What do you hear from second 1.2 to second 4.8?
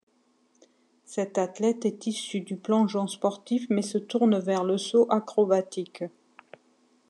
athlète est issu du plongeon sportif mais se tourne vers le